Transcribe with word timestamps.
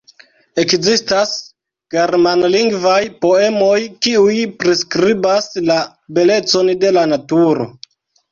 Ekzistas 0.61 1.33
germanlingvaj 1.95 3.01
poemoj, 3.27 3.75
kiuj 4.07 4.39
priskribas 4.63 5.51
la 5.69 5.77
belecon 6.19 6.73
de 6.85 6.93
la 6.97 7.07
naturo. 7.13 7.69